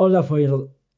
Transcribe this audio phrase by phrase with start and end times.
[0.00, 0.24] Hola,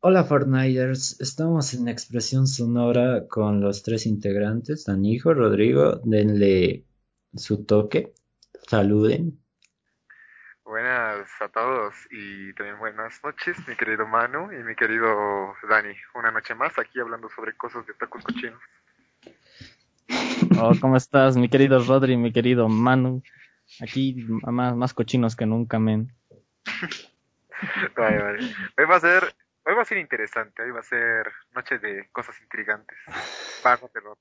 [0.00, 6.84] Hola Fortniters, estamos en expresión sonora con los tres integrantes, Danijo, Rodrigo, denle
[7.34, 8.12] su toque,
[8.68, 9.42] saluden.
[10.66, 15.94] Buenas a todos y también buenas noches, mi querido Manu y mi querido Dani.
[16.14, 18.60] Una noche más aquí hablando sobre cosas de tacos cochinos.
[20.60, 23.22] Oh, ¿cómo estás, mi querido Rodri, mi querido Manu?
[23.80, 26.14] Aquí más, más cochinos que nunca, men.
[28.78, 29.22] Hoy va a ser,
[29.64, 32.96] hoy va a ser interesante, hoy va a ser noche de cosas intrigantes.
[33.62, 34.18] Bajo terror.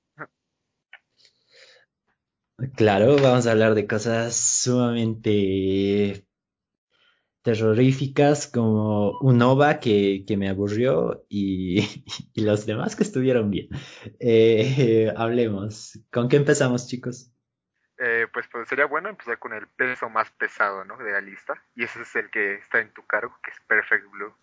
[2.76, 6.26] Claro, vamos a hablar de cosas sumamente
[7.42, 11.80] terroríficas como un OVA que, que me aburrió y,
[12.34, 13.70] y, los demás que estuvieron bien.
[14.20, 16.00] Eh, hablemos.
[16.12, 17.32] ¿Con qué empezamos, chicos?
[18.34, 20.98] Pues, pues, sería bueno empezar con el peso más pesado ¿no?
[20.98, 24.10] de la lista y ese es el que está en tu cargo, que es Perfect
[24.12, 24.34] Blue.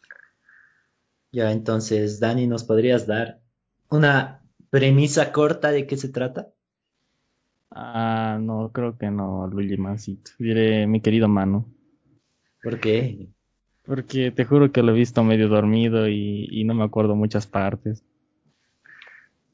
[1.33, 3.41] Ya, entonces, Dani, ¿nos podrías dar
[3.91, 6.49] una premisa corta de qué se trata?
[7.71, 10.31] Ah, no, creo que no, Luigi Masito.
[10.39, 11.67] Diré mi querido Manu.
[12.63, 13.29] ¿Por qué?
[13.85, 17.47] Porque te juro que lo he visto medio dormido y, y no me acuerdo muchas
[17.47, 18.03] partes.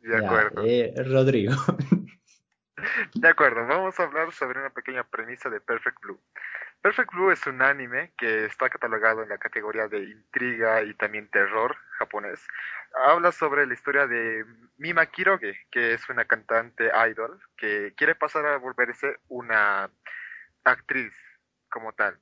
[0.03, 0.63] De acuerdo.
[0.65, 1.55] Eh, Rodrigo.
[3.15, 6.21] De acuerdo, vamos a hablar sobre una pequeña premisa de Perfect Blue.
[6.81, 11.29] Perfect Blue es un anime que está catalogado en la categoría de intriga y también
[11.29, 12.45] terror japonés.
[13.07, 14.45] Habla sobre la historia de
[14.79, 19.89] Mima Kiroge, que es una cantante idol que quiere pasar a volverse una
[20.65, 21.13] actriz
[21.71, 22.19] como tal.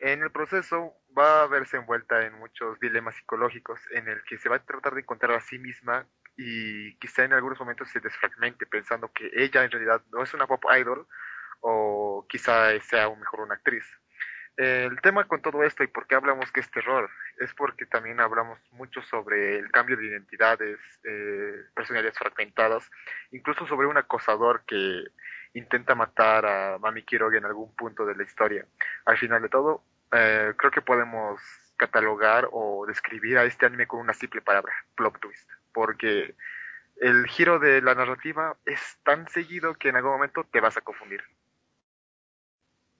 [0.00, 4.48] En el proceso va a verse envuelta en muchos dilemas psicológicos en el que se
[4.48, 6.06] va a tratar de encontrar a sí misma
[6.38, 10.46] y quizá en algunos momentos se desfragmente pensando que ella en realidad no es una
[10.46, 11.06] pop idol
[11.60, 13.84] o quizá sea mejor una actriz.
[14.56, 18.20] El tema con todo esto y por qué hablamos que es terror es porque también
[18.20, 22.88] hablamos mucho sobre el cambio de identidades, eh, personalidades fragmentadas,
[23.32, 25.04] incluso sobre un acosador que
[25.54, 28.64] intenta matar a Mami Kiroge en algún punto de la historia.
[29.04, 31.40] Al final de todo, eh, creo que podemos
[31.78, 36.34] catalogar o describir a este anime con una simple palabra, plot twist, porque
[37.00, 40.82] el giro de la narrativa es tan seguido que en algún momento te vas a
[40.82, 41.20] confundir.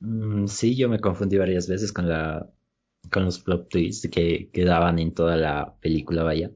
[0.00, 2.49] Mm, sí, yo me confundí varias veces con la
[3.11, 6.50] con los plot twists que, que daban en toda la película, vaya.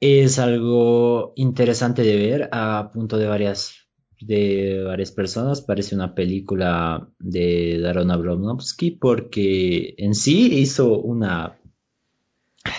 [0.00, 3.85] Es algo interesante de ver a punto de varias
[4.20, 5.60] de varias personas.
[5.60, 11.58] Parece una película de Darren Aronofsky porque en sí hizo una...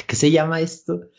[0.07, 1.09] ¿Qué se llama esto?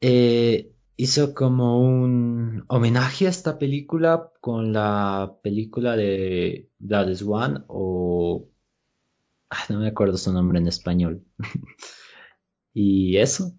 [0.00, 7.60] Eh, hizo como un homenaje a esta película con la película de Blood is One
[7.68, 8.48] o...
[9.68, 11.24] No me acuerdo su nombre en español.
[12.74, 13.52] y eso.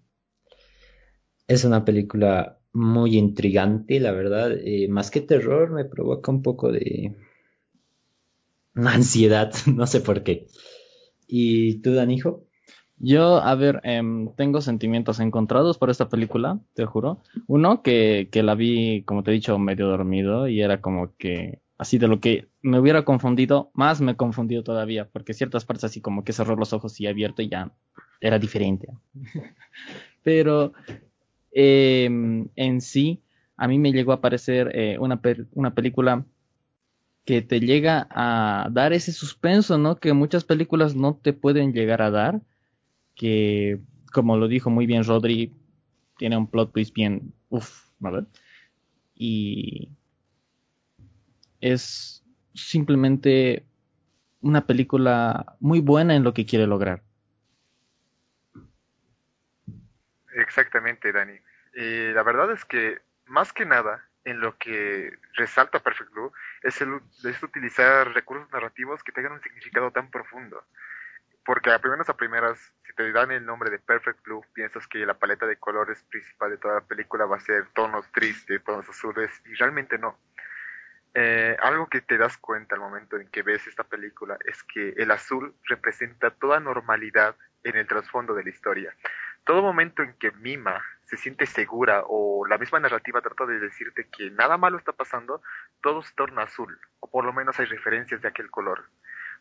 [1.48, 4.52] Es una película muy intrigante, la verdad.
[4.52, 7.14] Eh, más que terror, me provoca un poco de
[8.74, 10.46] ansiedad, no sé por qué.
[11.26, 12.44] ¿Y tú, Danijo?
[12.98, 17.22] Yo, a ver, em, tengo sentimientos encontrados por esta película, te juro.
[17.46, 21.60] Uno, que, que la vi, como te he dicho, medio dormido y era como que,
[21.78, 25.84] así de lo que me hubiera confundido, más me he confundido todavía, porque ciertas partes
[25.84, 27.72] así como que cerró los ojos y abierto y ya
[28.20, 28.88] era diferente.
[30.22, 30.72] Pero
[31.58, 33.22] eh, en sí,
[33.56, 35.22] a mí me llegó a parecer eh, una,
[35.52, 36.26] una película
[37.24, 39.96] que te llega a dar ese suspenso, ¿no?
[39.96, 42.42] Que muchas películas no te pueden llegar a dar,
[43.14, 43.80] que
[44.12, 45.54] como lo dijo muy bien Rodri,
[46.18, 48.28] tiene un plot twist bien, uff, ¿verdad?
[49.14, 49.88] Y
[51.62, 52.22] es
[52.52, 53.64] simplemente
[54.42, 57.02] una película muy buena en lo que quiere lograr.
[60.34, 61.38] Exactamente, Dani.
[61.76, 66.32] Y la verdad es que, más que nada, en lo que resalta Perfect Blue
[66.62, 70.64] es, el, es utilizar recursos narrativos que tengan un significado tan profundo.
[71.44, 75.04] Porque a primeras a primeras, si te dan el nombre de Perfect Blue, piensas que
[75.04, 78.88] la paleta de colores principal de toda la película va a ser tonos tristes, tonos
[78.88, 80.18] azules, y realmente no.
[81.12, 84.94] Eh, algo que te das cuenta al momento en que ves esta película es que
[84.96, 88.94] el azul representa toda normalidad en el trasfondo de la historia
[89.46, 94.08] todo momento en que Mima se siente segura o la misma narrativa trata de decirte
[94.08, 95.40] que nada malo está pasando,
[95.80, 98.84] todo se torna azul, o por lo menos hay referencias de aquel color.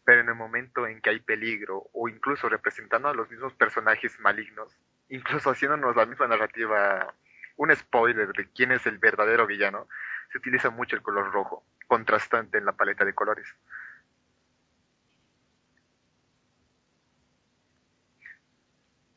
[0.03, 4.19] Pero en el momento en que hay peligro, o incluso representando a los mismos personajes
[4.19, 4.77] malignos,
[5.09, 7.13] incluso haciéndonos la misma narrativa,
[7.57, 9.87] un spoiler de quién es el verdadero villano,
[10.31, 13.47] se utiliza mucho el color rojo, contrastante en la paleta de colores.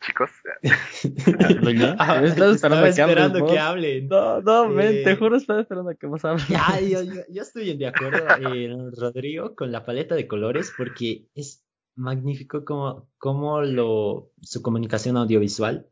[0.09, 0.31] Chicos.
[1.99, 4.09] Ah, estaba esperando, que, esperando que, hablen.
[4.09, 6.49] No, no, ven, te eh, juro, estaba esperando que vos hables.
[6.49, 11.65] Ya, yo, yo, estoy de acuerdo, eh, Rodrigo, con la paleta de colores porque es
[11.95, 15.89] magnífico como, como lo, su comunicación audiovisual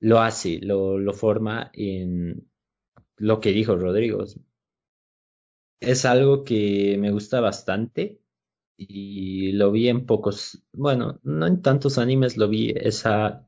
[0.00, 2.48] lo hace, lo, lo forma en
[3.16, 4.24] lo que dijo Rodrigo.
[5.80, 8.20] Es algo que me gusta bastante
[8.78, 13.44] y lo vi en pocos, bueno, no en tantos animes, lo vi esa,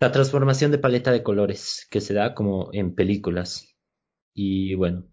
[0.00, 3.76] la transformación de paleta de colores que se da como en películas.
[4.34, 5.04] Y bueno.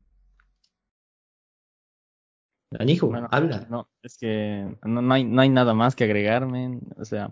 [2.80, 3.68] Anijo, habla.
[3.70, 6.80] No, es que no, hay, no hay nada más que agregarme.
[6.98, 7.32] O sea,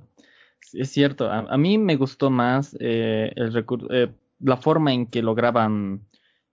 [0.73, 1.29] es cierto.
[1.29, 6.07] A, mí me gustó más eh, el eh, la forma en que lograban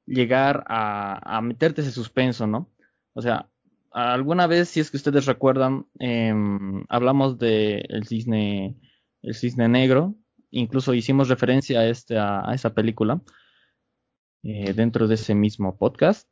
[0.07, 2.71] llegar a, a meterte ese suspenso, ¿no?
[3.13, 3.51] O sea,
[3.91, 8.77] alguna vez, si es que ustedes recuerdan, em, hablamos de el cisne,
[9.23, 10.15] el cisne negro,
[10.51, 13.21] incluso hicimos referencia a, este, a, esa película
[14.43, 16.29] eh, dentro de ese mismo podcast.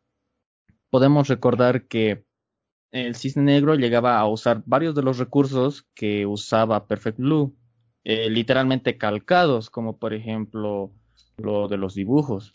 [0.91, 2.25] Podemos recordar que
[2.91, 7.57] el cisne negro llegaba a usar varios de los recursos que usaba Perfect Blue,
[8.05, 10.93] eh, literalmente calcados, como por ejemplo
[11.37, 12.53] lo de los dibujos.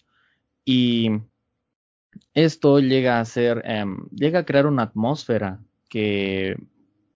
[0.66, 1.10] Y
[2.34, 6.58] esto llega a ser, em, llega a crear una atmósfera que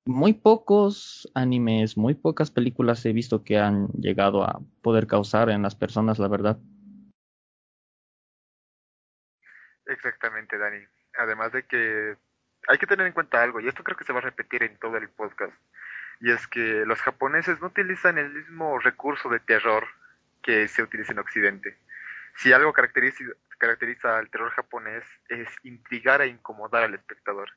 [0.06, 5.62] muy pocos animes, muy pocas películas he visto que han llegado a poder causar en
[5.62, 6.58] las personas, la verdad.
[9.86, 10.84] Exactamente, Dani.
[11.18, 12.16] Además de que
[12.68, 14.78] hay que tener en cuenta algo, y esto creo que se va a repetir en
[14.78, 15.54] todo el podcast,
[16.20, 19.86] y es que los japoneses no utilizan el mismo recurso de terror
[20.42, 21.78] que se utiliza en Occidente.
[22.36, 23.24] Si algo caracteriza,
[23.58, 27.50] caracteriza al terror japonés es intrigar e incomodar al espectador.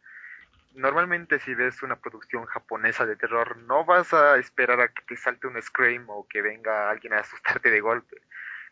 [0.75, 5.17] Normalmente si ves una producción japonesa de terror no vas a esperar a que te
[5.17, 8.17] salte un scream o que venga alguien a asustarte de golpe.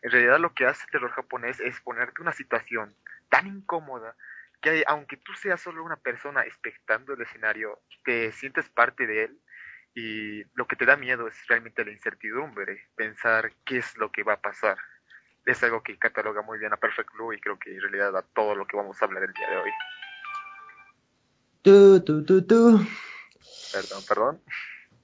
[0.01, 2.95] En realidad lo que hace el terror japonés es ponerte una situación
[3.29, 4.15] tan incómoda
[4.61, 9.39] que aunque tú seas solo una persona expectando el escenario, te sientes parte de él
[9.93, 14.23] y lo que te da miedo es realmente la incertidumbre, pensar qué es lo que
[14.23, 14.77] va a pasar
[15.45, 18.21] es algo que cataloga muy bien a Perfect Blue y creo que en realidad a
[18.21, 19.71] todo lo que vamos a hablar el día de hoy.
[21.61, 22.79] Tu, tu, tu, tu.
[23.73, 24.41] Perdón, perdón.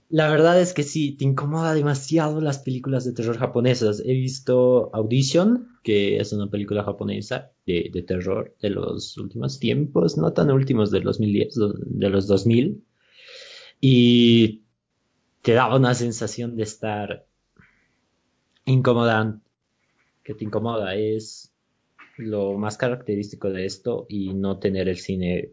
[0.10, 4.02] La verdad es que sí, te incomoda demasiado las películas de terror japonesas.
[4.06, 10.18] He visto Audition, que es una película japonesa de, de terror de los últimos tiempos,
[10.18, 11.56] no tan últimos del 2010,
[11.86, 12.84] de los 2000.
[13.82, 14.64] Y
[15.42, 17.26] te daba una sensación de estar
[18.66, 19.45] incomodante
[20.26, 21.54] que te incomoda, es
[22.18, 25.50] lo más característico de esto y no tener el cine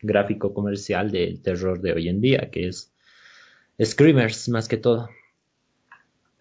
[0.00, 2.92] gráfico comercial del terror de hoy en día, que es
[3.82, 5.10] Screamers más que todo.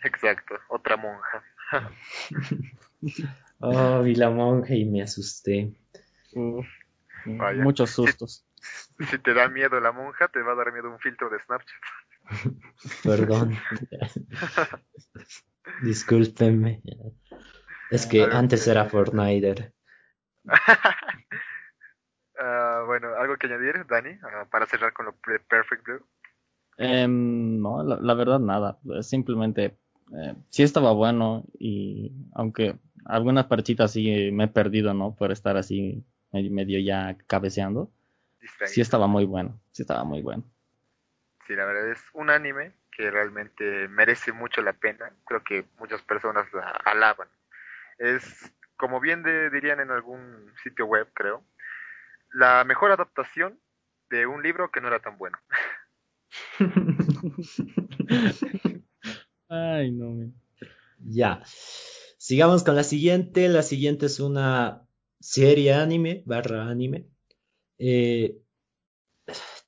[0.04, 1.44] Exacto, otra monja.
[3.60, 5.74] oh, vi la monja y me asusté.
[7.25, 8.45] Muchos sustos.
[9.10, 11.81] Si, te da miedo la monja, te va a dar miedo un filtro de Snapchat.
[13.04, 13.57] Perdón.
[15.83, 16.81] Discúlpenme.
[17.91, 19.73] Es que antes era Fortnite.
[22.37, 26.05] Ah, bueno, ¿algo que añadir, Dani, ah, para cerrar con lo Perfect Blue?
[26.77, 28.77] Em, no, la, verdad nada.
[29.01, 29.77] Simplemente
[30.13, 32.75] eh, sí estaba bueno y aunque
[33.06, 35.15] algunas parchitas sí me he perdido, ¿no?
[35.15, 37.89] Por estar así medio, ya cabeceando.
[38.65, 40.44] Sí estaba muy bueno, sí estaba muy bueno.
[41.47, 45.09] Sí, la verdad es un anime que realmente merece mucho la pena.
[45.25, 47.30] Creo que muchas personas la alaban
[47.97, 48.23] es,
[48.78, 51.45] como bien dirían en algún sitio web, creo,
[52.33, 53.59] la mejor adaptación
[54.09, 55.37] de un libro que no era tan bueno.
[59.49, 60.31] Ay, no.
[60.99, 61.44] Ya.
[62.18, 63.47] Sigamos con la siguiente.
[63.49, 64.87] La siguiente es una
[65.19, 67.07] serie anime, barra anime.
[67.78, 68.37] Eh,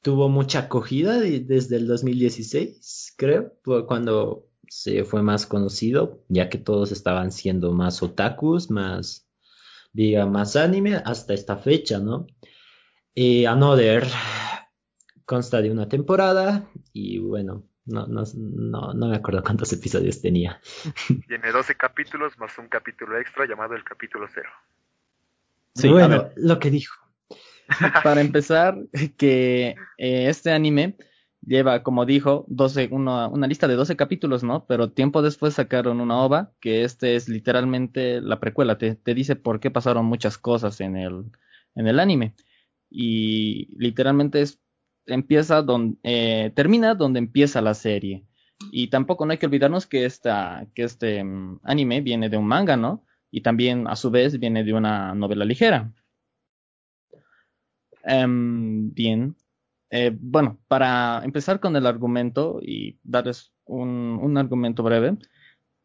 [0.01, 3.53] tuvo mucha acogida desde el 2016, creo,
[3.88, 9.27] cuando se fue más conocido, ya que todos estaban siendo más otakus, más,
[9.93, 12.27] diga, más anime hasta esta fecha, ¿no?
[13.13, 14.05] Y Another
[15.25, 20.62] consta de una temporada y bueno, no, no, no, no me acuerdo cuántos episodios tenía.
[21.27, 24.50] Tiene 12 capítulos más un capítulo extra llamado el capítulo cero.
[25.74, 26.95] Sí, bueno, lo que dijo.
[28.03, 28.77] Para empezar,
[29.17, 30.97] que eh, este anime
[31.41, 34.65] lleva, como dijo, 12, una, una lista de 12 capítulos, ¿no?
[34.65, 39.36] Pero tiempo después sacaron una OVA, que este es literalmente la precuela, te, te dice
[39.36, 41.25] por qué pasaron muchas cosas en el,
[41.75, 42.36] en el anime.
[42.89, 44.60] Y literalmente es,
[45.06, 48.25] empieza donde, eh, termina donde empieza la serie.
[48.72, 52.48] Y tampoco no hay que olvidarnos que, esta, que este mm, anime viene de un
[52.48, 53.06] manga, ¿no?
[53.32, 55.94] Y también a su vez viene de una novela ligera.
[58.03, 59.36] Em, bien.
[59.89, 65.17] Eh, bueno, para empezar con el argumento y darles un, un argumento breve,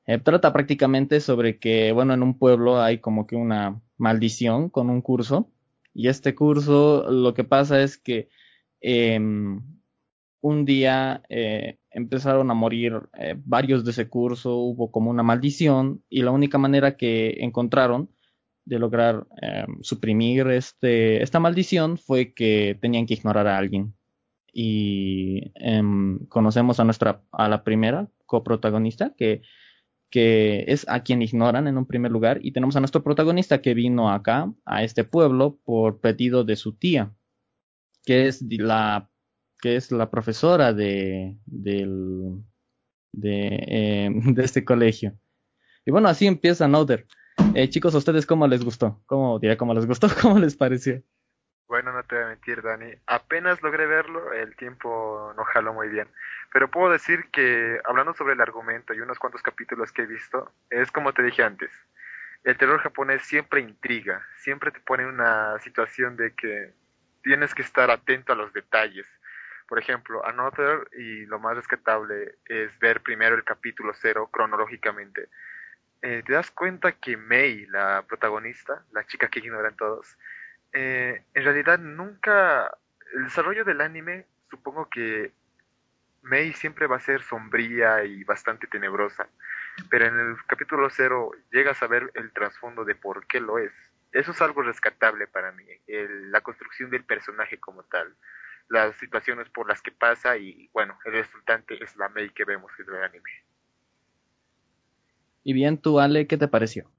[0.07, 4.91] eh, trata prácticamente sobre que, bueno, en un pueblo hay como que una maldición con
[4.91, 5.53] un curso
[5.95, 8.29] y este curso lo que pasa es que
[8.81, 9.63] em,
[10.41, 16.03] un día eh, empezaron a morir eh, varios de ese curso, hubo como una maldición
[16.09, 18.11] y la única manera que encontraron
[18.65, 23.95] de lograr em, suprimir este, esta maldición fue que tenían que ignorar a alguien.
[24.53, 29.43] Y em, conocemos a nuestra, a la primera coprotagonista que
[30.13, 33.73] que es a quien ignoran en un primer lugar, y tenemos a nuestro protagonista que
[33.73, 37.15] vino acá, a este pueblo, por pedido de su tía,
[38.05, 39.11] que es la,
[39.59, 42.43] que es la profesora de, del,
[43.11, 45.19] de, eh, de este colegio.
[45.87, 47.07] Y bueno, así empieza Noder.
[47.55, 49.03] Eh, chicos, ¿a ustedes cómo les gustó?
[49.07, 50.09] ¿Cómo diré cómo les gustó?
[50.23, 51.03] ¿Cómo les pareció?
[51.69, 52.93] Bueno, no te voy a mentir, Dani.
[53.07, 56.07] Apenas logré verlo, el tiempo no jaló muy bien.
[56.53, 60.53] Pero puedo decir que, hablando sobre el argumento y unos cuantos capítulos que he visto,
[60.69, 61.71] es como te dije antes.
[62.45, 66.75] El terror japonés siempre intriga, siempre te pone en una situación de que
[67.23, 69.07] tienes que estar atento a los detalles.
[69.67, 75.29] Por ejemplo, Another, y lo más rescatable es ver primero el capítulo cero cronológicamente.
[76.03, 80.19] Eh, te das cuenta que Mei, la protagonista, la chica que ignoran todos,
[80.73, 82.77] eh, en realidad nunca,
[83.15, 85.33] el desarrollo del anime, supongo que
[86.23, 89.29] Mei siempre va a ser sombría y bastante tenebrosa,
[89.91, 93.73] pero en el capítulo cero llegas a ver el trasfondo de por qué lo es.
[94.11, 98.15] Eso es algo rescatable para mí, la construcción del personaje como tal,
[98.69, 102.73] las situaciones por las que pasa y bueno, el resultante es la Mei que vemos
[102.81, 103.31] en el anime.
[105.45, 106.91] Y bien, tú, Ale, ¿qué te pareció?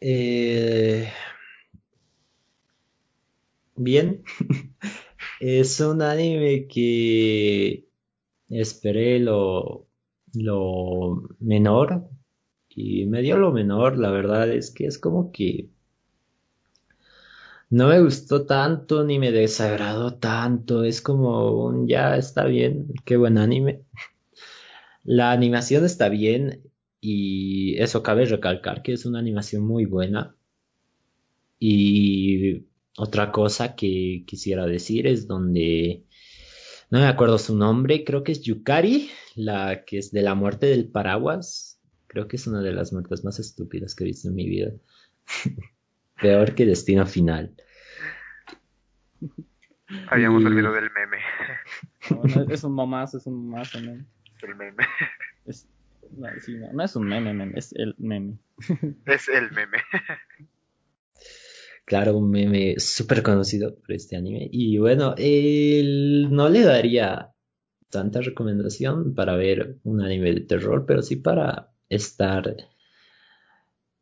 [0.00, 1.10] Eh,
[3.76, 4.22] bien.
[5.40, 7.86] es un anime que
[8.48, 9.88] esperé lo,
[10.34, 12.08] lo menor
[12.68, 13.98] y me dio lo menor.
[13.98, 15.70] La verdad es que es como que
[17.70, 20.84] no me gustó tanto ni me desagradó tanto.
[20.84, 23.82] Es como un ya está bien, qué buen anime.
[25.04, 26.69] La animación está bien
[27.00, 30.34] y eso cabe recalcar que es una animación muy buena.
[31.58, 32.66] Y
[32.96, 36.04] otra cosa que quisiera decir es donde,
[36.90, 40.66] no me acuerdo su nombre, creo que es Yukari, la que es de la muerte
[40.66, 41.80] del paraguas.
[42.06, 44.72] Creo que es una de las muertes más estúpidas que he visto en mi vida.
[46.20, 47.54] Peor que Destino Final.
[50.08, 52.52] Habíamos olvidado del meme.
[52.52, 54.06] es un mamás, es un mamás también.
[54.42, 54.84] El meme.
[56.16, 56.28] No,
[56.72, 58.38] no, es un meme, meme, es el meme.
[59.06, 59.78] es el meme.
[61.84, 64.48] Claro, un meme súper conocido por este anime.
[64.52, 67.32] Y bueno, él no le daría
[67.90, 72.56] tanta recomendación para ver un anime de terror, pero sí para estar,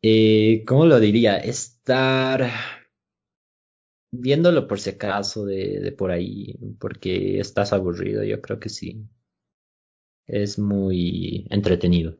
[0.01, 1.37] eh, ¿cómo lo diría?
[1.37, 2.51] Estar
[4.11, 9.03] viéndolo por si acaso de, de por ahí, porque estás aburrido, yo creo que sí.
[10.29, 12.15] Es muy entretenido.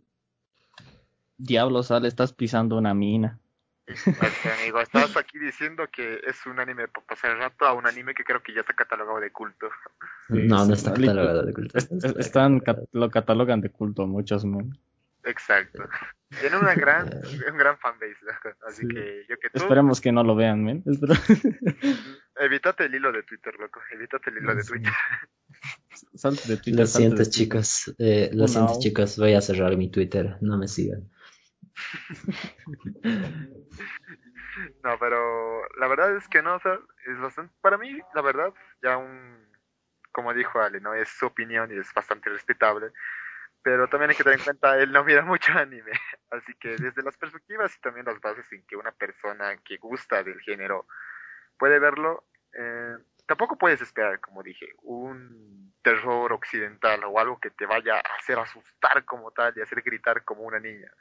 [1.37, 3.39] Diablo, sale, estás pisando una mina
[4.61, 8.13] amigo, estás aquí diciendo que es un anime para pasar el rato a un anime
[8.13, 9.69] que creo que ya está catalogado de culto.
[10.29, 11.77] no, no está catalogado de culto.
[12.19, 12.61] están,
[12.91, 14.45] lo catalogan de culto muchos,
[15.29, 15.83] Exacto.
[16.39, 17.09] Tiene una gran,
[17.51, 18.17] un gran fanbase,
[18.67, 19.59] así que yo que tú...
[19.59, 20.83] Esperemos que no lo vean, men.
[22.35, 23.81] Evítate el hilo de Twitter, loco.
[23.91, 24.91] Evítate el hilo de Twitter.
[26.15, 26.81] Salte de Twitter.
[26.81, 27.93] Lo siento, chicos.
[27.97, 29.17] Eh, lo siento, chicos.
[29.17, 30.37] Voy a cerrar mi Twitter.
[30.41, 31.09] No me sigan.
[34.83, 38.53] no, pero la verdad es que no, o sea, es bastante, para mí, la verdad,
[38.81, 39.47] ya un,
[40.11, 40.93] como dijo Ale, ¿no?
[40.93, 42.91] Es su opinión y es bastante respetable,
[43.61, 45.91] pero también hay que tener en cuenta, él no mira mucho anime,
[46.31, 50.23] así que desde las perspectivas y también las bases en que una persona que gusta
[50.23, 50.87] del género
[51.57, 57.65] puede verlo, eh, tampoco puedes esperar, como dije, un terror occidental o algo que te
[57.65, 60.91] vaya a hacer asustar como tal y hacer gritar como una niña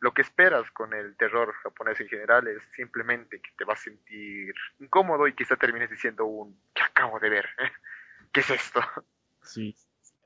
[0.00, 3.84] lo que esperas con el terror japonés en general es simplemente que te vas a
[3.84, 7.48] sentir incómodo y quizá termines diciendo un ¿qué acabo de ver?
[8.32, 8.80] ¿Qué es esto?
[9.42, 9.74] Sí.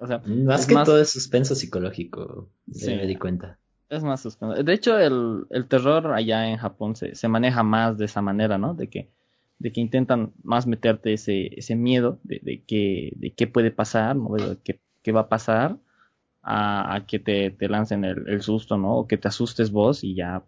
[0.02, 3.58] O sea, más que todo es suspenso psicológico, sí, me di cuenta.
[3.90, 4.62] Es más suspenso.
[4.62, 8.56] De hecho, el, el terror allá en Japón se, se, maneja más de esa manera,
[8.56, 8.72] ¿no?
[8.72, 9.10] De que,
[9.58, 14.16] de que intentan más meterte ese, ese miedo de, de, que, de qué puede pasar,
[14.16, 14.34] ¿no?
[14.36, 15.76] De qué, qué va a pasar
[16.42, 18.96] a, que te, te lancen el, el, susto, ¿no?
[18.96, 20.42] O que te asustes vos y ya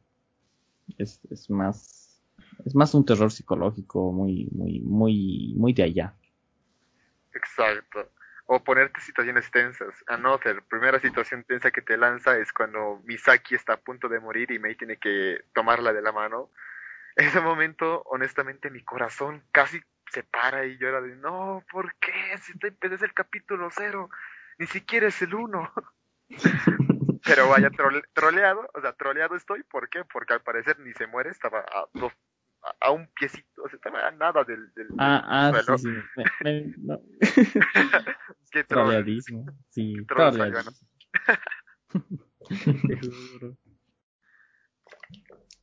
[0.97, 2.23] es, es más
[2.65, 6.15] es más un terror psicológico muy muy muy muy de allá.
[7.35, 8.09] Exacto.
[8.55, 9.95] O ponerte situaciones tensas.
[10.07, 14.51] Another, primera situación tensa que te lanza es cuando Misaki está a punto de morir
[14.51, 16.51] y Mei tiene que tomarla de la mano.
[17.17, 19.81] En ese momento, honestamente, mi corazón casi
[20.11, 22.37] se para y llora de, no, ¿por qué?
[22.43, 24.11] Si es el capítulo cero,
[24.59, 25.73] ni siquiera es el uno.
[27.25, 27.71] Pero vaya,
[28.13, 30.05] troleado, o sea, troleado estoy, ¿por qué?
[30.05, 32.13] Porque al parecer ni se muere, estaba a dos,
[32.81, 35.89] a, un piecito, o sea, estaba a nada del, del, ah, ah, sí,
[36.43, 36.75] sí.
[38.51, 39.97] Qué troleadísimo, sí,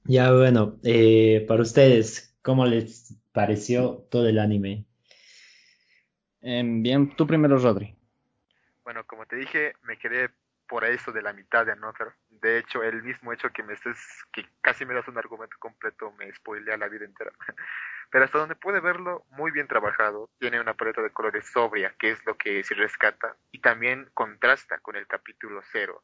[0.06, 4.86] Ya, bueno, eh, para ustedes, ¿cómo les pareció todo el anime?
[6.42, 7.96] Em, bien, tú primero, Rodri.
[8.84, 10.32] Bueno, como te dije, me quedé
[10.70, 12.14] por eso de la mitad de Another.
[12.30, 13.98] De hecho, el mismo hecho que me estés,
[14.32, 17.32] que casi me das un argumento completo, me spoilea la vida entera.
[18.12, 20.30] Pero hasta donde puede verlo, muy bien trabajado.
[20.40, 24.80] Tiene una paleta de colores sobria, que es lo que se rescata, y también contrasta
[24.80, 26.04] con el capítulo cero.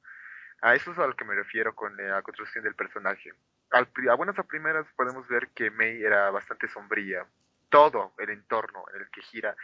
[0.62, 3.34] A eso es a lo que me refiero con la construcción del personaje.
[3.72, 7.26] A buenas a primeras podemos ver que Mei era bastante sombría.
[7.70, 9.56] Todo el entorno en el que gira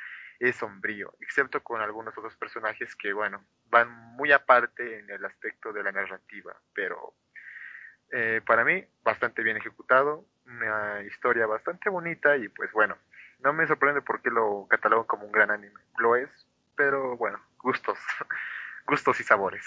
[0.49, 5.71] es sombrío, excepto con algunos otros personajes que, bueno, van muy aparte en el aspecto
[5.71, 7.13] de la narrativa, pero
[8.11, 12.97] eh, para mí bastante bien ejecutado, una historia bastante bonita y pues bueno,
[13.43, 16.29] no me sorprende por qué lo catalogan como un gran anime, lo es,
[16.75, 17.99] pero bueno, gustos,
[18.87, 19.65] gustos y sabores.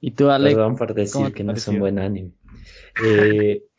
[0.00, 0.54] ¿Y tú, Alex?
[0.54, 2.32] Perdón por decir que no es un buen anime.
[3.02, 3.62] Eh,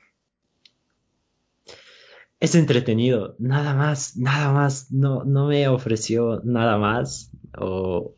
[2.40, 8.16] es entretenido, nada más, nada más, no, no me ofreció nada más o,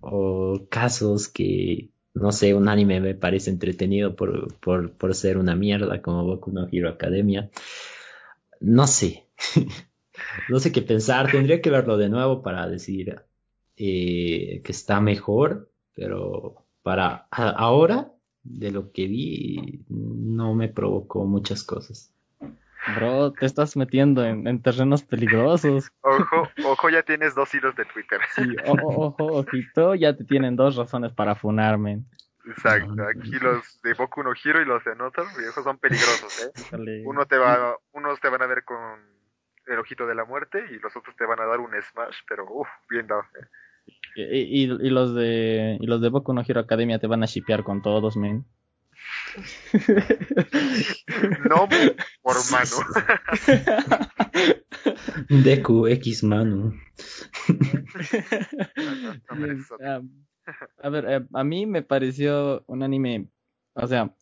[0.00, 5.56] o casos que, no sé, un anime me parece entretenido por, por, por ser una
[5.56, 7.50] mierda como Boku no Hero Academia.
[8.60, 9.26] No sé,
[10.48, 13.22] no sé qué pensar, tendría que verlo de nuevo para decir
[13.76, 18.12] eh, que está mejor, pero para ahora,
[18.44, 22.12] de lo que vi, no me provocó muchas cosas.
[22.96, 25.90] Bro, te estás metiendo en, terrenos peligrosos.
[26.00, 28.20] Ojo, ojo, ya tienes dos hilos de Twitter.
[28.34, 32.04] Sí, ojo, ojo, ojito, ya te tienen dos razones para funarme.
[32.46, 37.02] Exacto, aquí los de Boku no Hiro y los de Notar, viejos son peligrosos, ¿eh?
[37.04, 38.78] Uno te va, unos te van a ver con
[39.66, 42.46] el ojito de la muerte y los otros te van a dar un smash, pero
[42.48, 43.22] uff, bien dado.
[43.34, 43.46] ¿eh?
[44.16, 47.64] Y, y, los de y los de Boku no Hero Academia te van a shipear
[47.64, 48.46] con todos, men.
[51.48, 51.68] No
[52.22, 52.76] por mano.
[55.28, 56.72] Deku X mano.
[60.82, 63.28] a ver, eh, a mí me pareció un anime,
[63.74, 64.14] o sea,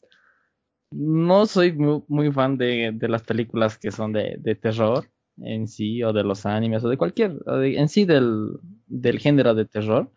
[0.91, 6.03] no soy muy, fan de, de, las películas que son de, de, terror en sí,
[6.03, 10.11] o de los animes, o de cualquier, en sí del, del género de terror,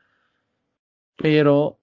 [1.17, 1.78] pero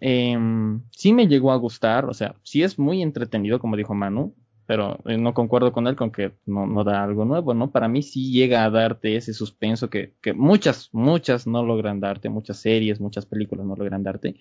[0.00, 0.36] eh,
[0.90, 4.34] sí me llegó a gustar, o sea, sí es muy entretenido, como dijo Manu,
[4.68, 7.70] pero eh, no concuerdo con él con que no, no, da algo nuevo, ¿no?
[7.70, 12.28] Para mí sí llega a darte ese suspenso que, que muchas, muchas no logran darte,
[12.28, 14.36] muchas series, muchas películas no logran darte.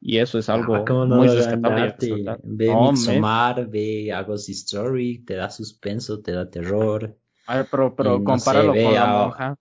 [0.00, 1.96] Y eso es algo ah, muy rescatable.
[2.44, 7.18] Ve no, Midsommar, ve August Story, te da suspenso, te da terror.
[7.46, 9.58] A ver, pero, pero compáralo con la monja.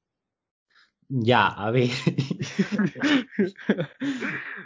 [1.09, 1.89] Ya, a ver.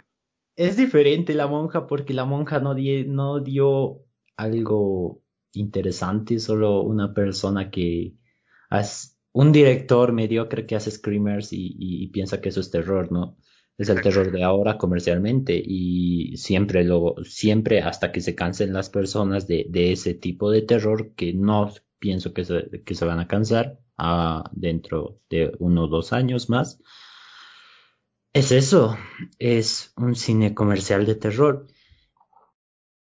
[0.58, 4.04] es diferente la monja porque la monja no, no dio
[4.36, 8.16] algo interesante, solo una persona que
[8.68, 13.38] es un director mediocre que hace screamers y, piensa que eso es terror, ¿no?
[13.76, 18.90] Es el terror de ahora comercialmente y siempre lo, siempre hasta que se cansen las
[18.90, 23.20] personas de, de ese tipo de terror que no pienso que se, que se van
[23.20, 26.80] a cansar ah, dentro de uno o dos años más
[28.38, 28.96] es eso,
[29.40, 31.66] es un cine comercial de terror.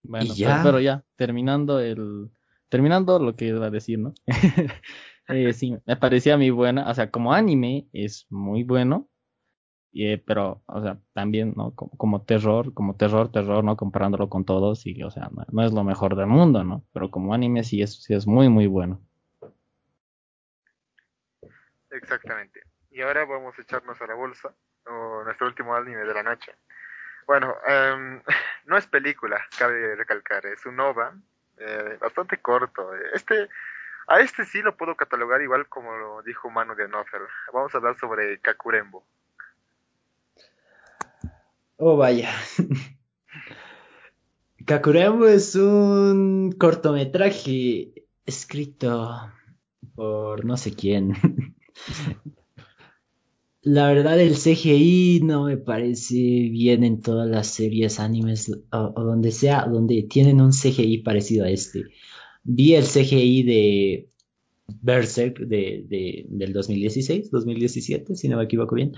[0.03, 2.29] Bueno, Pero, ya, terminando el,
[2.69, 4.13] terminando lo que iba a decir, ¿no?
[5.29, 9.09] eh, sí, me parecía muy buena, o sea, como anime es muy bueno,
[9.93, 11.73] eh, pero, o sea, también, ¿no?
[11.73, 13.75] Como, terror, como terror, terror, ¿no?
[13.75, 16.85] Comparándolo con todos, y, o sea, no, es lo mejor del mundo, ¿no?
[16.93, 19.01] Pero como anime sí es, sí es muy, muy bueno.
[21.89, 22.61] Exactamente.
[22.91, 24.53] Y ahora vamos a echarnos a la bolsa
[25.25, 26.53] nuestro último anime de la noche.
[27.27, 28.21] Bueno, em,
[28.65, 31.13] no es película, cabe recalcar, es un OVA
[31.57, 32.91] eh, bastante corto.
[33.13, 33.49] Este,
[34.07, 37.21] a este sí lo puedo catalogar igual como lo dijo Mano de Nofer.
[37.53, 39.03] Vamos a hablar sobre Kakurembo.
[41.77, 42.33] Oh, vaya.
[44.65, 49.31] Kakurembo es un cortometraje escrito
[49.95, 51.13] por no sé quién.
[53.65, 59.31] La verdad el CGI no me parece bien en todas las series, animes o, donde
[59.31, 61.85] sea, donde tienen un CGI parecido a este.
[62.43, 64.09] Vi el CGI de
[64.67, 68.93] Berserk de, del 2016, 2017, si no me equivoco bien,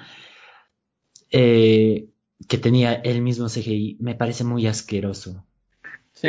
[1.31, 2.09] eh,
[2.49, 3.95] que tenía el mismo CGI.
[4.01, 5.45] Me parece muy asqueroso.
[6.11, 6.27] Sí,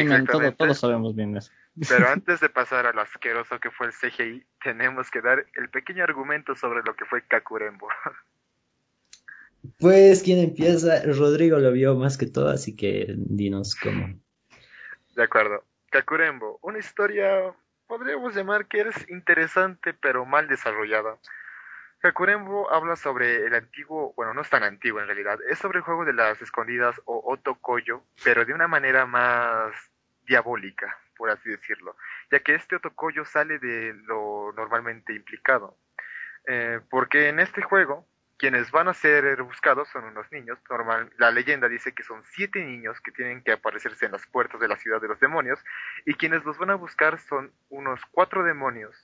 [0.57, 1.51] todos sabemos bien eso.
[1.87, 5.69] Pero antes de pasar a lo asqueroso que fue el CGI, tenemos que dar el
[5.69, 7.89] pequeño argumento sobre lo que fue Kakurembo.
[9.79, 14.19] Pues quien empieza, Rodrigo lo vio más que todo, así que dinos cómo.
[15.15, 15.65] De acuerdo.
[15.91, 17.55] Kakurembo, una historia,
[17.87, 21.19] podríamos llamar que es interesante pero mal desarrollada.
[22.01, 25.85] Kakurembo habla sobre el antiguo, bueno, no es tan antiguo en realidad, es sobre el
[25.85, 29.75] juego de las escondidas o otokoyo, pero de una manera más
[30.25, 31.97] diabólica, por así decirlo,
[32.31, 35.77] ya que este otokoyo sale de lo normalmente implicado.
[36.47, 38.07] Eh, porque en este juego
[38.39, 40.59] quienes van a ser buscados son unos niños.
[40.71, 44.61] Normal, la leyenda dice que son siete niños que tienen que aparecerse en las puertas
[44.61, 45.59] de la ciudad de los demonios
[46.07, 48.95] y quienes los van a buscar son unos cuatro demonios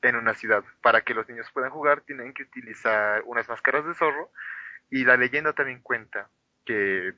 [0.00, 0.64] en una ciudad.
[0.80, 4.32] Para que los niños puedan jugar tienen que utilizar unas máscaras de zorro
[4.90, 6.30] y la leyenda también cuenta
[6.64, 7.12] que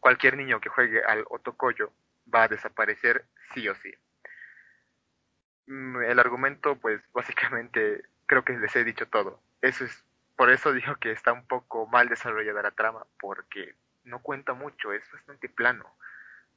[0.00, 1.92] cualquier niño que juegue al otokoyo
[2.34, 3.92] va a desaparecer sí o sí.
[5.66, 9.42] Mm, el argumento, pues básicamente creo que les he dicho todo.
[9.60, 10.04] Eso es
[10.40, 14.90] por eso digo que está un poco mal desarrollada la trama, porque no cuenta mucho,
[14.90, 15.84] es bastante plano.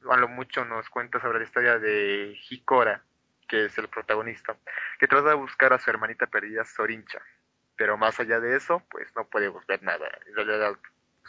[0.09, 3.03] A lo mucho nos cuenta sobre la historia de Hikora,
[3.45, 4.55] que es el protagonista,
[4.99, 7.21] que trata de buscar a su hermanita perdida Sorincha.
[7.75, 10.07] Pero más allá de eso, pues no podemos ver nada.
[10.27, 10.77] En realidad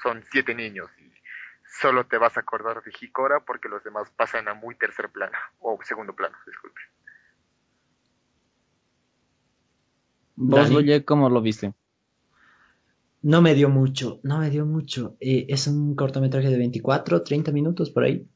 [0.00, 1.12] son siete niños y
[1.80, 5.37] solo te vas a acordar de Hikora porque los demás pasan a muy tercer plano,
[5.60, 6.80] o segundo plano, disculpe.
[10.37, 10.70] ¿Vos,
[11.04, 11.74] cómo lo viste?
[13.22, 15.16] No me dio mucho, no me dio mucho.
[15.20, 18.26] Eh, es un cortometraje de 24, 30 minutos por ahí.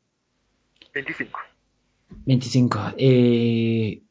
[0.94, 1.38] 25.
[2.24, 2.78] 25.
[2.96, 4.02] Eh,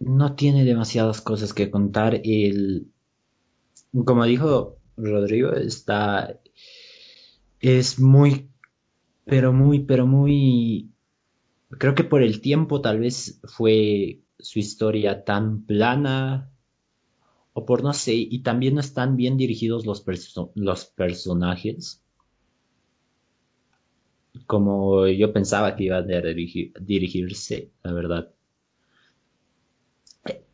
[0.00, 2.20] no tiene demasiadas cosas que contar.
[2.24, 2.88] El,
[4.04, 6.40] como dijo Rodrigo, está.
[7.60, 8.50] Es muy.
[9.26, 10.90] Pero muy, pero muy.
[11.78, 16.50] Creo que por el tiempo tal vez fue su historia tan plana
[17.52, 20.04] o por no sé, y también no están bien dirigidos los,
[20.54, 22.06] los personajes
[24.46, 28.32] como yo pensaba que iba a dirigirse, la verdad.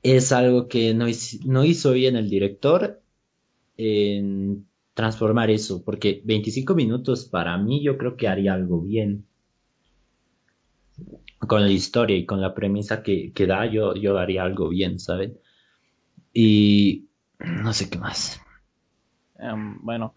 [0.02, 1.06] Es algo que no,
[1.44, 3.00] no hizo bien el director
[3.76, 9.26] en transformar eso, porque 25 minutos para mí yo creo que haría algo bien.
[11.38, 15.00] Con la historia y con la premisa que, que da, yo, yo haría algo bien,
[15.00, 15.38] ¿saben?
[16.33, 18.40] Y no sé qué más.
[19.38, 20.14] Em, bueno,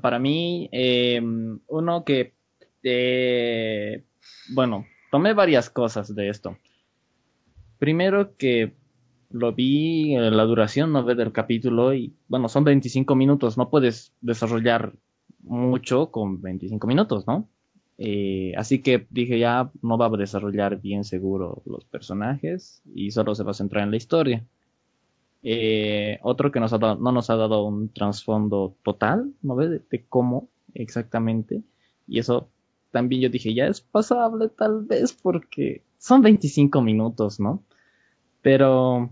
[0.00, 2.34] para mí, em, uno que,
[2.82, 4.04] eh,
[4.54, 6.56] bueno, tomé varias cosas de esto.
[7.78, 8.74] Primero que
[9.30, 14.12] lo vi, eh, la duración no del capítulo y, bueno, son 25 minutos, no puedes
[14.20, 14.92] desarrollar
[15.42, 17.48] mucho con 25 minutos, ¿no?
[17.96, 23.36] Eh, así que dije ya no va a desarrollar bien seguro los personajes y solo
[23.36, 24.44] se va a centrar en la historia.
[25.42, 29.82] Eh, otro que nos no nos ha dado un trasfondo total, ¿no ves?
[29.90, 31.62] De, cómo exactamente.
[32.08, 32.48] Y eso
[32.90, 37.62] también yo dije, ya es pasable tal vez porque son 25 minutos, ¿no?
[38.44, 39.08] Pero,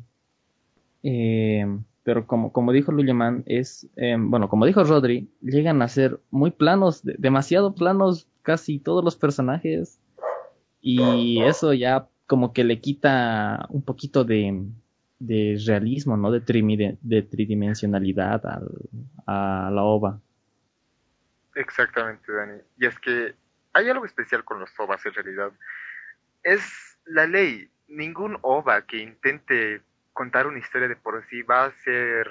[1.03, 1.67] eh,
[2.05, 6.51] pero como, como dijo Luyaman, es, eh, bueno, como dijo Rodri, llegan a ser muy
[6.51, 9.99] planos, demasiado planos casi todos los personajes.
[10.83, 14.67] Y eso ya como que le quita un poquito de,
[15.19, 16.31] de realismo, ¿no?
[16.31, 16.41] De,
[17.01, 18.43] de tridimensionalidad
[19.27, 20.21] a la OVA.
[21.55, 22.61] Exactamente, Dani.
[22.79, 23.35] Y es que
[23.73, 25.53] hay algo especial con los OVAs en realidad.
[26.43, 27.72] Es la ley.
[27.93, 32.29] Ningún OVA que intente contar una historia de por sí va a ser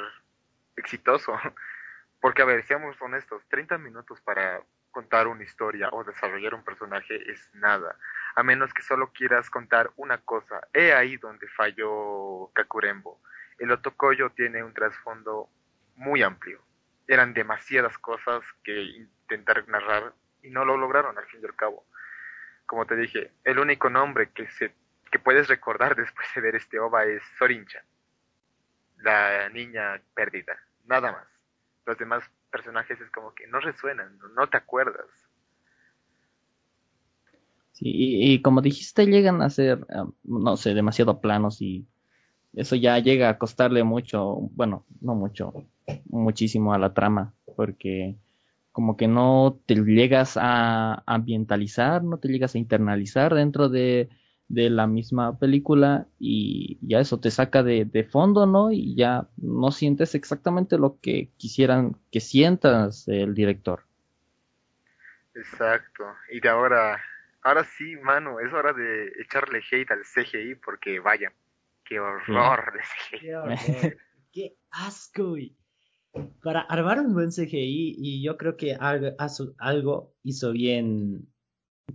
[0.75, 1.33] exitoso.
[2.21, 7.31] Porque, a ver, seamos honestos, 30 minutos para contar una historia o desarrollar un personaje
[7.31, 7.95] es nada
[8.35, 10.61] a menos que solo quieras contar una cosa.
[10.73, 13.19] He ahí donde falló Kakurembo.
[13.57, 15.49] El Otokoyo tiene un trasfondo
[15.95, 16.61] muy amplio.
[17.07, 21.85] Eran demasiadas cosas que intentar narrar y no lo lograron al fin y al cabo.
[22.65, 24.73] Como te dije, el único nombre que se
[25.11, 27.83] que puedes recordar después de ver este OVA es Sorincha,
[28.97, 31.27] la niña perdida, nada más.
[31.85, 35.07] Los demás personajes es como que no resuenan, no te acuerdas
[37.83, 41.87] y, como dijiste, llegan a ser, um, no sé, demasiado planos y
[42.53, 45.53] eso ya llega a costarle mucho, bueno, no mucho,
[46.05, 48.15] muchísimo a la trama, porque
[48.71, 54.09] como que no te llegas a ambientalizar, no te llegas a internalizar dentro de,
[54.53, 58.71] de la misma película y ya eso te saca de, de, fondo, ¿no?
[58.71, 63.83] Y ya no sientes exactamente lo que quisieran que sientas el director.
[65.33, 66.03] Exacto.
[66.31, 67.01] Y de ahora,
[67.43, 71.31] ahora sí, mano, es hora de echarle hate al CGI porque vaya,
[71.85, 73.19] qué horror de CGI.
[73.19, 73.57] Qué, horror.
[74.33, 75.35] qué asco,
[76.43, 79.15] Para armar un buen CGI, y yo creo que algo,
[79.59, 81.25] algo hizo bien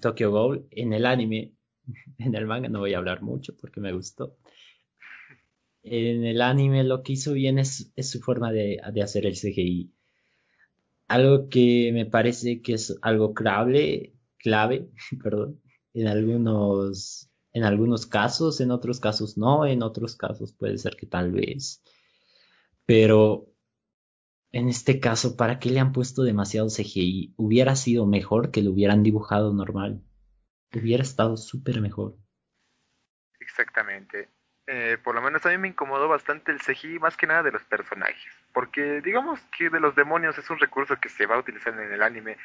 [0.01, 1.56] Tokyo Ghoul en el anime,
[2.19, 4.37] en el manga no voy a hablar mucho porque me gustó.
[5.83, 9.93] En el anime lo que hizo bien es, su forma de, de, hacer el CGI.
[11.09, 14.91] Algo que me parece que es algo clave, clave,
[15.23, 15.61] perdón,
[15.95, 21.07] en algunos, en algunos casos, en otros casos no, en otros casos puede ser que
[21.07, 21.83] tal vez.
[22.85, 23.49] Pero
[24.51, 27.35] en este caso, ¿para qué le han puesto demasiado CGI?
[27.37, 30.03] Hubiera sido mejor que lo hubieran dibujado normal
[30.73, 32.17] hubiera estado súper mejor.
[33.41, 34.29] Exactamente.
[34.69, 37.53] Eh, por lo menos a mí me incomodó bastante el CGI, más que nada de
[37.53, 38.33] los personajes.
[38.53, 41.93] Porque digamos que de los demonios es un recurso que se va a utilizar en
[41.93, 42.37] el anime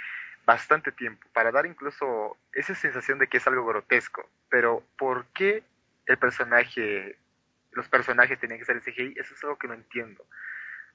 [0.45, 4.29] bastante tiempo, para dar incluso esa sensación de que es algo grotesco.
[4.49, 5.63] Pero ¿por qué
[6.05, 7.17] el personaje,
[7.71, 9.19] los personajes tenían que ser el CGI?
[9.19, 10.23] Eso es algo que no entiendo.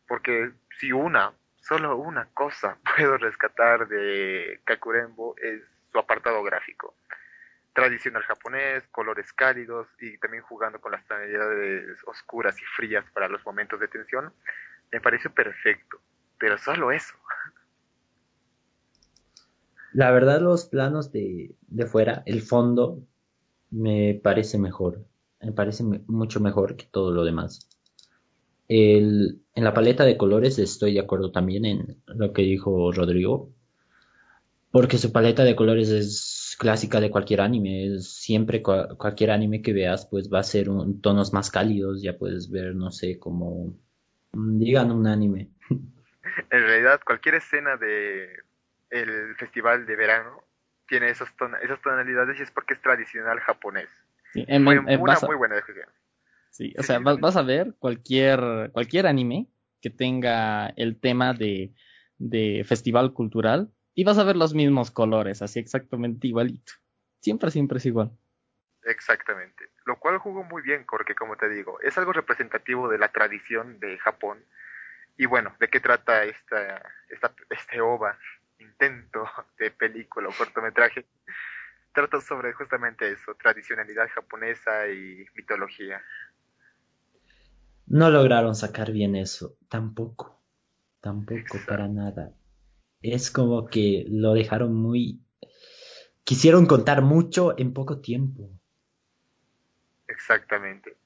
[0.06, 6.94] Porque si una, solo una cosa puedo rescatar de Kakurembo es su apartado gráfico
[7.76, 13.44] tradicional japonés, colores cálidos y también jugando con las tonalidades oscuras y frías para los
[13.44, 14.32] momentos de tensión,
[14.90, 15.98] me pareció perfecto,
[16.38, 17.14] pero solo eso.
[19.92, 23.02] La verdad los planos de, de fuera, el fondo,
[23.70, 25.04] me parece mejor,
[25.42, 27.68] me parece mucho mejor que todo lo demás.
[28.68, 33.50] En la paleta de colores estoy de acuerdo también en lo que dijo Rodrigo,
[34.70, 37.98] porque su paleta de colores es clásica de cualquier anime.
[38.00, 42.02] Siempre cualquier anime que veas, pues va a ser un, tonos más cálidos.
[42.02, 43.76] Ya puedes ver, no sé, como
[44.32, 45.50] mm, digan un anime.
[46.50, 48.28] En realidad, cualquier escena de
[48.90, 50.44] el festival de verano
[50.86, 51.28] tiene esos
[51.62, 53.88] esas tonalidades y es porque es tradicional japonés.
[54.32, 55.88] Sí, en, una muy buena decisión.
[56.50, 59.48] Sí, o sea, vas, a ver cualquier cualquier anime
[59.80, 61.72] que tenga el tema de,
[62.18, 66.74] de festival cultural y vas a ver los mismos colores, así exactamente igualito.
[67.18, 68.10] Siempre, siempre es igual.
[68.84, 69.70] Exactamente.
[69.86, 73.80] Lo cual jugó muy bien, porque como te digo, es algo representativo de la tradición
[73.80, 74.44] de Japón.
[75.16, 78.18] Y bueno, ¿de qué trata esta, esta este OVA,
[78.58, 79.24] intento
[79.58, 81.06] de película o cortometraje?
[81.94, 86.02] Trata sobre justamente eso, tradicionalidad japonesa y mitología.
[87.86, 90.42] No lograron sacar bien eso, tampoco,
[91.00, 92.34] tampoco para nada
[93.02, 95.20] es como que lo dejaron muy...
[96.24, 98.50] Quisieron contar mucho en poco tiempo.
[100.08, 100.96] Exactamente.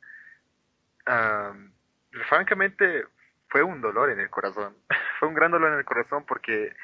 [2.29, 3.05] francamente,
[3.49, 4.77] fue un dolor en el corazón.
[5.19, 6.75] fue un gran dolor en el corazón porque,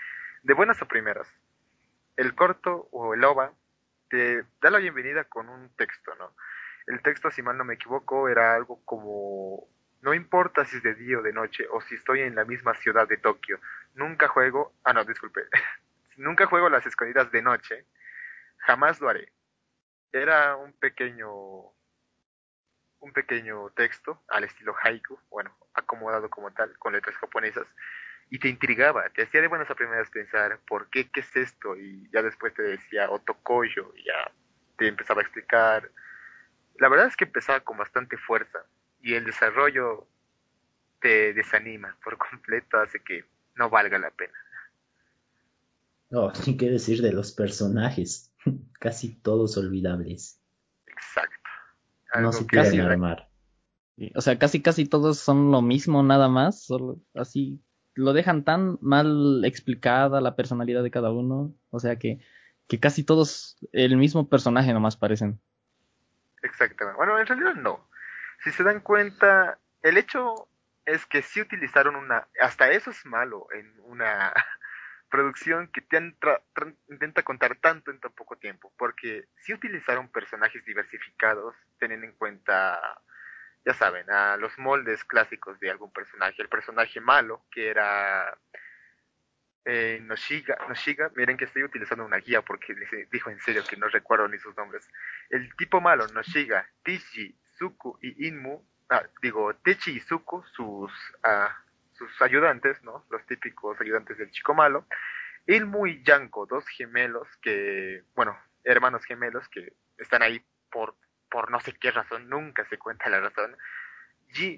[0.43, 1.29] de buenas a primeras,
[2.17, 3.53] el corto o el OVA
[4.09, 6.33] te da la bienvenida con un texto, ¿no?
[6.87, 9.69] El texto, si mal no me equivoco, era algo como
[10.03, 12.75] no importa si es de día o de noche o si estoy en la misma
[12.75, 13.59] ciudad de Tokio.
[13.97, 15.43] Nunca juego, ah no, disculpe.
[16.17, 17.87] Nunca juego las escondidas de noche.
[18.59, 19.33] Jamás lo haré.
[20.13, 21.73] Era un pequeño
[23.01, 27.67] un pequeño texto al estilo haiku, bueno, acomodado como tal, con letras japonesas,
[28.31, 31.09] y te intrigaba, te hacía de buenas a primeras pensar, ¿por qué?
[31.11, 31.77] ¿Qué es esto?
[31.77, 34.33] Y ya después te decía otokoyo, y ya
[34.77, 35.91] te empezaba a explicar.
[36.79, 38.67] La verdad es que empezaba con bastante fuerza,
[39.01, 40.09] y el desarrollo
[41.01, 43.25] te desanima por completo, hace que
[43.57, 44.35] no valga la pena.
[46.11, 48.33] No, ni qué decir de los personajes,
[48.81, 50.41] casi todos olvidables.
[50.87, 51.35] Exacto.
[52.21, 53.29] no se quieren armar.
[54.15, 57.63] O sea, casi casi todos son lo mismo, nada más, solo así
[57.95, 62.21] lo dejan tan mal explicada la personalidad de cada uno, o sea que,
[62.69, 65.41] que casi todos el mismo personaje nomás parecen.
[66.43, 66.99] Exactamente.
[66.99, 67.89] Bueno, en realidad no
[68.47, 70.49] si se dan cuenta, el hecho
[70.87, 74.33] es que sí utilizaron una, hasta eso es malo en una
[75.11, 75.99] producción que te
[76.89, 82.81] intenta contar tanto en tan poco tiempo, porque sí utilizaron personajes diversificados, teniendo en cuenta,
[83.65, 88.39] ya saben, a los moldes clásicos de algún personaje, el personaje malo, que era
[89.65, 93.77] eh, Noshiga, Noshiga, miren que estoy utilizando una guía porque les dijo en serio que
[93.77, 94.89] no recuerdo ni sus nombres.
[95.31, 101.57] El tipo malo, Noshiga, Tichi, Suku y Inmu, ah, digo, Techi y Suku, sus, ah,
[101.93, 103.05] sus ayudantes, ¿no?
[103.11, 104.87] Los típicos ayudantes del chico malo.
[105.47, 110.97] Inmu y Yanko, dos gemelos que, bueno, hermanos gemelos que están ahí por,
[111.31, 113.57] por no sé qué razón, nunca se cuenta la razón.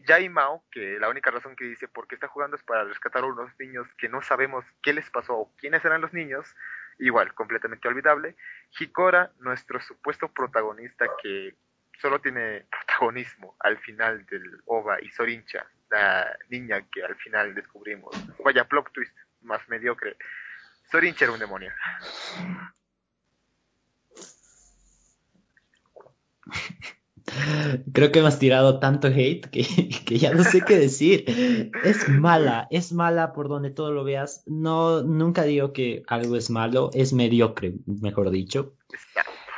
[0.07, 3.23] Jai Mao, que la única razón que dice por qué está jugando es para rescatar
[3.23, 6.57] a unos niños que no sabemos qué les pasó o quiénes eran los niños,
[6.99, 8.35] igual, completamente olvidable.
[8.79, 11.55] Hikora, nuestro supuesto protagonista que
[12.01, 18.15] solo tiene protagonismo al final del OVA, y Sorincha, la niña que al final descubrimos.
[18.45, 20.17] Vaya plot twist más mediocre.
[20.91, 21.73] Sorincha era un demonio.
[27.93, 29.63] Creo que hemos tirado tanto hate que,
[30.07, 31.25] que, ya no sé qué decir.
[31.85, 34.43] Es mala, es mala por donde todo lo veas.
[34.47, 38.75] No, nunca digo que algo es malo, es mediocre, mejor dicho.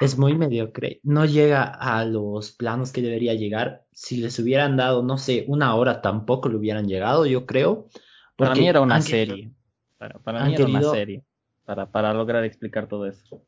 [0.00, 1.00] Es muy mediocre.
[1.02, 3.84] No llega a los planos que debería llegar.
[3.92, 7.88] Si les hubieran dado, no sé, una hora tampoco le hubieran llegado, yo creo.
[8.36, 9.52] Para mí era una serie.
[9.98, 11.22] Para, para mí era una serie.
[11.64, 13.44] Para, para lograr explicar todo eso.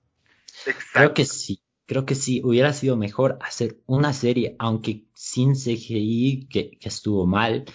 [0.93, 1.63] Creo que sí
[1.93, 7.67] creo que sí, hubiera sido mejor hacer una serie, aunque sin CGI, que, estuvo mal,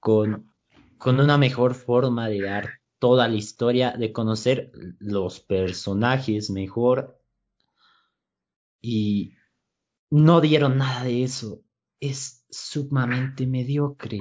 [0.00, 0.50] con,
[0.96, 7.18] con una mejor forma de dar toda la historia, de conocer los personajes mejor.
[8.86, 9.34] Y
[10.10, 11.62] no dieron nada de eso.
[12.00, 14.18] Es sumamente mediocre.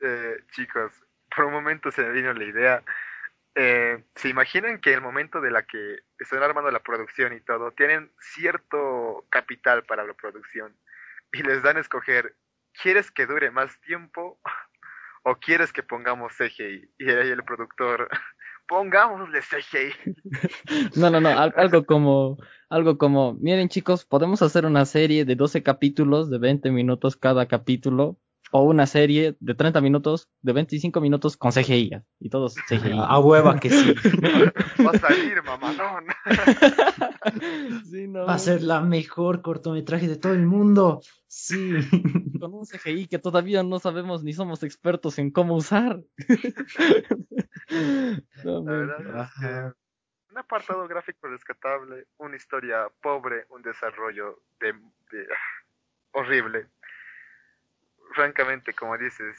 [0.00, 0.92] Eh, chicos,
[1.34, 2.84] por un momento se me vino la idea
[3.54, 7.72] eh, se imaginan que el momento de la que están armando la producción y todo,
[7.72, 10.76] tienen cierto capital para la producción
[11.32, 12.36] y les dan a escoger,
[12.80, 14.40] ¿quieres que dure más tiempo
[15.24, 16.94] o quieres que pongamos CGI?
[16.98, 18.08] Y ahí el productor,
[18.70, 19.92] pongámosle CGI.
[20.96, 25.64] No, no, no, algo como, algo como, miren chicos, podemos hacer una serie de 12
[25.64, 28.16] capítulos de 20 minutos cada capítulo
[28.52, 32.02] o una serie de 30 minutos, de 25 minutos con CGI.
[32.18, 32.92] Y todos CGI.
[32.96, 33.94] A hueva que sí.
[34.84, 36.06] Va a salir, mamalón.
[37.90, 38.24] Sí, no.
[38.24, 41.02] Va a ser la mejor cortometraje de todo el mundo.
[41.26, 41.74] Sí.
[42.40, 46.00] Con un CGI que todavía no sabemos ni somos expertos en cómo usar.
[48.42, 49.72] la verdad es que
[50.30, 55.26] un apartado gráfico rescatable, una historia pobre, un desarrollo de, de
[56.12, 56.68] horrible
[58.14, 59.36] francamente, como dices,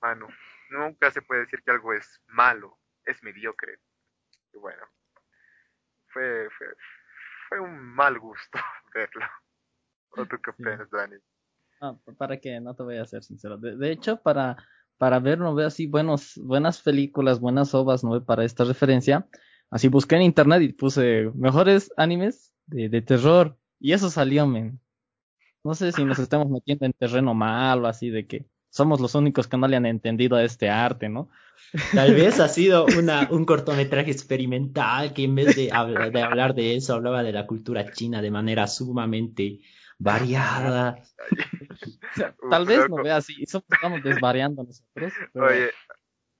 [0.00, 0.26] Manu,
[0.70, 3.78] nunca se puede decir que algo es malo, es mediocre.
[4.52, 4.82] Y bueno,
[6.08, 6.66] fue, fue,
[7.48, 8.58] fue un mal gusto
[8.94, 9.26] verlo.
[10.10, 11.16] ¿O tú qué opinas, Dani?
[12.16, 13.58] para que no te voy a ser sincero.
[13.58, 14.56] De, hecho, para,
[14.96, 19.28] para ver, no veo así buenos, buenas películas, buenas ovas, no para esta referencia.
[19.70, 23.58] Así busqué en internet y puse mejores animes de, de terror.
[23.78, 24.80] Y eso salió, men.
[25.66, 29.48] No sé si nos estamos metiendo en terreno malo, así de que somos los únicos
[29.48, 31.28] que no le han entendido a este arte, ¿no?
[31.92, 36.54] Tal vez ha sido una, un cortometraje experimental que en vez de, hablar de hablar
[36.54, 39.58] de eso hablaba de la cultura china de manera sumamente
[39.98, 41.02] variada.
[42.48, 45.12] Tal vez no vea así, estamos desvariando nosotros.
[45.34, 45.72] Oye,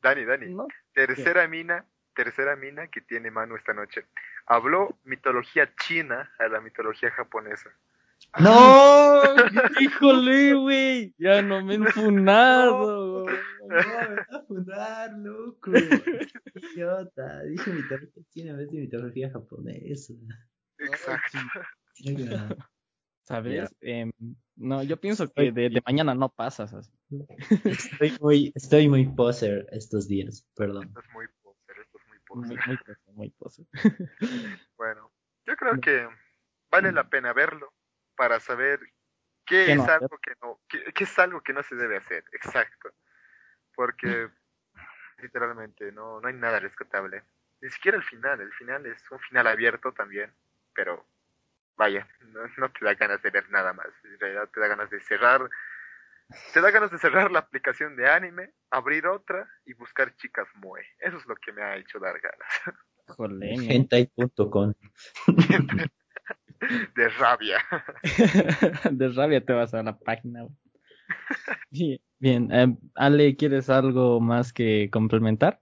[0.02, 0.56] Dani, Dani,
[0.92, 1.84] tercera mina,
[2.14, 4.04] tercera mina que tiene Manu esta noche.
[4.46, 7.76] Habló mitología china a la mitología japonesa.
[8.38, 9.22] No,
[9.80, 11.14] híjole, güey.
[11.18, 13.24] Ya no me he funado.
[13.24, 13.32] No,
[13.68, 15.72] no, me a funar, loco.
[16.54, 17.42] Idiota.
[17.44, 20.12] Dije mitología china en vez de mitología japonesa.
[20.78, 21.38] Exacto.
[23.24, 23.74] ¿Sabes?
[23.80, 24.10] Eh,
[24.54, 26.92] no, yo pienso que de, de, mañana no pasas así.
[27.64, 30.86] Estoy muy, estoy muy poser estos días, perdón.
[30.86, 32.56] Esto es muy poser, esto es muy poser.
[32.56, 33.66] Muy, muy poser, muy poser.
[34.76, 35.10] bueno,
[35.44, 36.06] yo creo que
[36.70, 37.72] vale la pena verlo
[38.16, 38.80] para saber
[39.44, 42.90] qué, es algo que no, qué, es algo que no se debe hacer, exacto.
[43.74, 44.28] Porque
[45.18, 47.22] literalmente no, no hay nada rescatable.
[47.60, 50.32] Ni siquiera el final, el final es un final abierto también,
[50.74, 51.06] pero
[51.76, 52.06] vaya,
[52.56, 53.88] no, te da ganas de ver nada más.
[54.04, 55.48] En realidad te da ganas de cerrar,
[56.52, 60.84] te da ganas de cerrar la aplicación de anime, abrir otra y buscar chicas moe.
[60.98, 62.48] Eso es lo que me ha hecho dar ganas.
[63.70, 64.74] Hentai.com
[66.94, 67.58] de rabia.
[68.90, 70.46] de rabia te vas a la página.
[72.18, 75.60] Bien, em, Ale, ¿quieres algo más que complementar?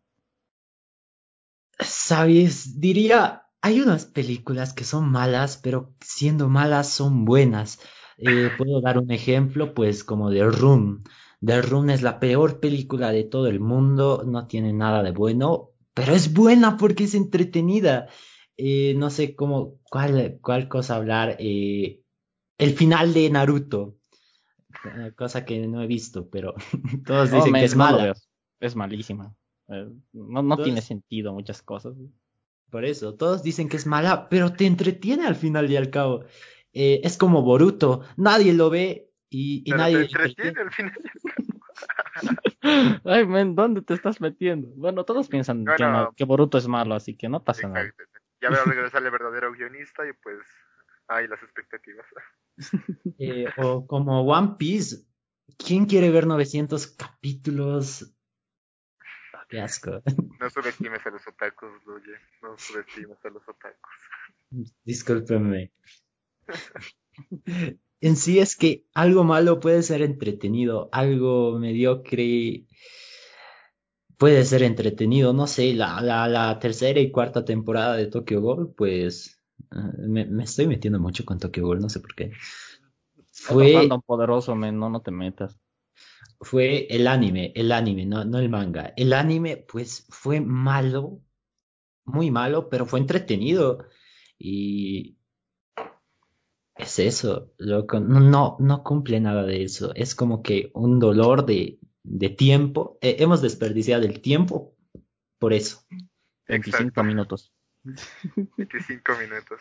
[1.78, 7.80] Sabes, diría, hay unas películas que son malas, pero siendo malas son buenas.
[8.18, 11.02] Eh, puedo dar un ejemplo, pues como The Room.
[11.44, 15.70] The Room es la peor película de todo el mundo, no tiene nada de bueno,
[15.94, 18.08] pero es buena porque es entretenida.
[18.56, 21.36] Eh, no sé cómo, cuál, cuál cosa hablar.
[21.38, 22.00] Eh,
[22.58, 23.96] el final de Naruto.
[24.96, 26.54] Eh, cosa que no he visto, pero
[27.06, 28.14] todos Oh, dicen que es mala.
[28.60, 29.34] Es malísima.
[29.68, 31.94] Eh, no no tiene sentido muchas cosas.
[32.70, 36.24] Por eso, todos dicen que es mala, pero te entretiene al final y al cabo.
[36.72, 40.60] Eh, es como Boruto, nadie lo ve y, y Pero nadie te entretiene.
[40.60, 40.92] al final.
[43.04, 44.68] Ay, men, ¿dónde te estás metiendo?
[44.76, 47.94] Bueno, todos piensan que, no- que Boruto es malo, así que no pasa nada.
[48.44, 50.38] Ya verá regresar el verdadero guionista y pues
[51.08, 52.06] hay las expectativas.
[53.18, 55.04] Eh, o como One Piece,
[55.58, 58.14] ¿quién quiere ver 900 capítulos?
[59.32, 60.00] Ah, qué asco.
[60.40, 62.12] No subestimes a los otakus, Luye.
[62.42, 63.90] No subestimes a los otakus.
[64.84, 65.72] Discúlpenme.
[68.00, 72.66] En sí es que algo malo puede ser entretenido, algo mediocre
[74.24, 75.34] puede ser entretenido.
[75.34, 79.38] No sé, la, la, la tercera y cuarta temporada de Tokyo Ghoul, pues
[79.70, 79.76] eh,
[80.08, 82.32] me, me estoy metiendo mucho con Tokyo Ghoul, no sé por qué.
[83.30, 85.60] Fue, fandom poderoso, no, no te metas.
[86.40, 88.94] fue el anime, el anime, no, no el manga.
[88.96, 91.20] El anime, pues, fue malo,
[92.06, 93.84] muy malo, pero fue entretenido.
[94.38, 95.18] Y
[96.76, 98.00] es eso, loco.
[98.00, 99.94] No, no, no cumple nada de eso.
[99.94, 102.98] Es como que un dolor de, de tiempo.
[103.00, 104.76] Eh, hemos desperdiciado el tiempo
[105.38, 105.84] por eso.
[106.46, 107.04] 25 Exacto.
[107.04, 107.52] minutos.
[108.56, 109.60] 25 minutos.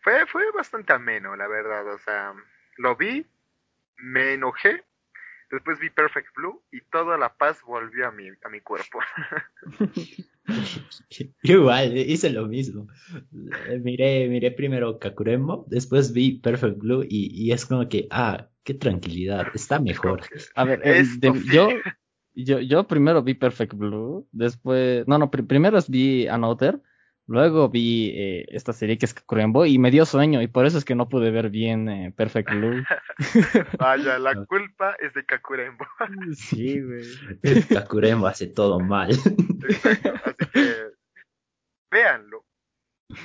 [0.00, 1.92] Fue, fue bastante ameno, la verdad.
[1.92, 2.32] O sea,
[2.78, 3.26] lo vi,
[3.96, 4.84] me enojé,
[5.52, 8.98] después vi Perfect Blue y toda la paz volvió a mi, a mi cuerpo.
[11.42, 12.88] Igual, hice lo mismo.
[13.68, 18.48] Eh, Miré, miré primero Kakuremo, después vi Perfect Blue y, y es como que, ah,
[18.64, 20.22] qué tranquilidad, está mejor.
[20.54, 21.48] A ver, eh, Esto de- sí.
[21.52, 21.68] yo,
[22.34, 26.80] yo, yo primero vi Perfect Blue, después, no, no, pri- primero vi Another,
[27.26, 30.78] luego vi eh, esta serie que es Kakurembo y me dio sueño y por eso
[30.78, 32.82] es que no pude ver bien eh, Perfect Blue.
[33.78, 35.86] Vaya, la culpa es de Kakurembo.
[36.34, 37.62] Sí, güey.
[37.68, 39.10] Kakuremo hace todo mal.
[39.68, 40.14] Exacto.
[40.24, 40.74] Así que
[41.90, 42.44] véanlo,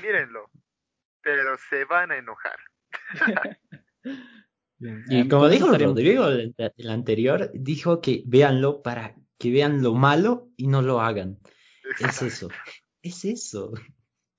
[0.02, 0.52] mírenlo,
[1.22, 2.58] pero se van a enojar.
[4.80, 10.50] Y como dijo Rodrigo, el, el anterior, dijo que véanlo para que vean lo malo
[10.58, 11.40] y no lo hagan.
[12.00, 12.50] Es eso.
[13.08, 13.72] Es eso.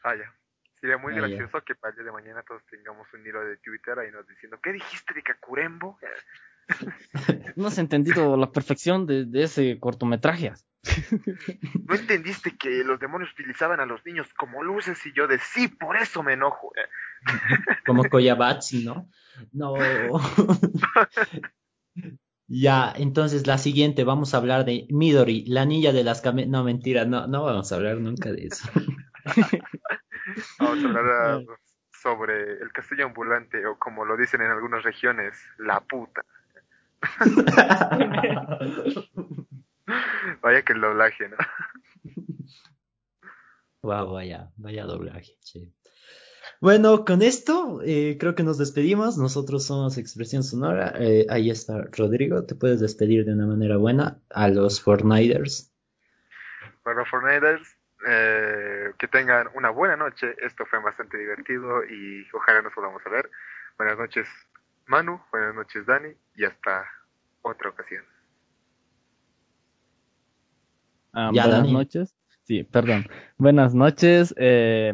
[0.03, 0.34] Vaya.
[0.80, 1.28] Sería muy Vaya.
[1.28, 4.28] gracioso que para el día de mañana todos tengamos un hilo de Twitter ahí nos
[4.28, 5.97] diciendo, ¿qué dijiste de Kakurembo?
[7.55, 10.53] No has entendido la perfección de, de ese cortometraje.
[11.88, 15.03] ¿No entendiste que los demonios utilizaban a los niños como luces?
[15.07, 16.72] Y yo de sí, por eso me enojo.
[17.88, 19.09] Como Koyabatsi, ¿no?
[19.51, 19.74] No.
[22.52, 26.47] Ya, entonces la siguiente, vamos a hablar de Midori, la niña de las came...
[26.47, 28.68] No, mentira, no, no vamos a hablar nunca de eso.
[30.60, 31.39] Vamos a hablar ah,
[31.91, 36.22] sobre el castillo ambulante o como lo dicen en algunas regiones, la puta.
[40.41, 41.38] Vaya que el doblaje, ¿no?
[43.82, 45.72] Wow, vaya, vaya doblaje, che.
[46.62, 49.18] Bueno, con esto eh, creo que nos despedimos.
[49.18, 50.93] Nosotros somos Expresión Sonora.
[50.99, 52.43] Eh, ahí está Rodrigo.
[52.45, 55.72] Te puedes despedir de una manera buena a los Fortniters.
[56.84, 57.62] Bueno, Fortniters,
[58.05, 60.36] eh, que tengan una buena noche.
[60.45, 63.30] Esto fue bastante divertido y ojalá nos podamos a ver.
[63.78, 64.28] Buenas noches,
[64.88, 65.22] Manu.
[65.32, 66.10] Buenas noches, Dani.
[66.36, 66.86] Y hasta
[67.41, 68.03] otra ocasión.
[71.14, 71.74] Ah, Ya, buenas Dani.
[71.74, 72.16] noches.
[72.43, 73.07] Sí, perdón.
[73.38, 74.34] Buenas noches.
[74.38, 74.93] eh,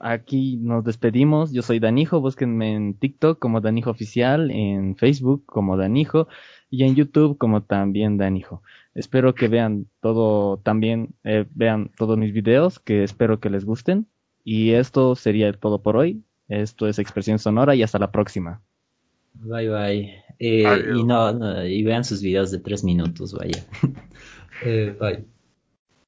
[0.00, 1.52] aquí nos despedimos.
[1.52, 2.20] Yo soy Danijo.
[2.20, 6.26] Búsquenme en TikTok como Danijo Oficial, en Facebook como Danijo
[6.70, 8.62] y en YouTube como también Danijo.
[8.94, 14.06] Espero que vean todo también, eh, vean todos mis videos, que espero que les gusten.
[14.42, 16.22] Y esto sería todo por hoy.
[16.48, 18.60] Esto es Expresión Sonora y hasta la próxima.
[19.34, 20.24] Bye bye.
[20.38, 20.64] Eh,
[20.96, 23.64] y no, no, y vean sus videos de tres minutos, vaya.
[24.62, 25.24] Eh, bye.